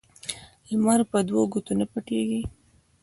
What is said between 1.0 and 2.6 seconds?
په دوو ګوتو نه پوټیږی.